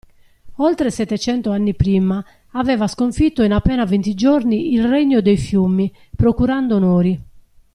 Oltre 0.55 0.89
settecento 0.89 1.51
anni 1.51 1.75
prima, 1.75 2.25
aveva 2.53 2.87
sconfitto 2.87 3.43
in 3.43 3.51
appena 3.53 3.85
venti 3.85 4.15
giorni 4.15 4.73
il 4.73 4.87
regno 4.87 5.21
dei 5.21 5.37
fiumi 5.37 5.93
procurando 6.15 6.77
onori. 6.77 7.21